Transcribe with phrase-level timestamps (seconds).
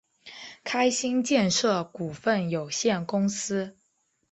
[0.63, 3.77] 开心建设股份有限公司